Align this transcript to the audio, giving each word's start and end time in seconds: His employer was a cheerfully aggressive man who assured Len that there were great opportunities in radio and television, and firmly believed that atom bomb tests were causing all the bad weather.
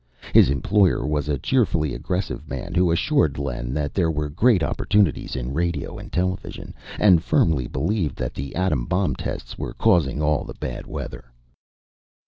His 0.33 0.49
employer 0.49 1.05
was 1.05 1.29
a 1.29 1.37
cheerfully 1.37 1.93
aggressive 1.93 2.49
man 2.49 2.73
who 2.73 2.89
assured 2.91 3.37
Len 3.37 3.71
that 3.75 3.93
there 3.93 4.09
were 4.09 4.29
great 4.29 4.63
opportunities 4.63 5.35
in 5.35 5.53
radio 5.53 5.99
and 5.99 6.11
television, 6.11 6.73
and 6.97 7.23
firmly 7.23 7.67
believed 7.67 8.15
that 8.15 8.39
atom 8.55 8.87
bomb 8.87 9.15
tests 9.15 9.59
were 9.59 9.75
causing 9.75 10.19
all 10.19 10.43
the 10.43 10.55
bad 10.55 10.87
weather. 10.87 11.25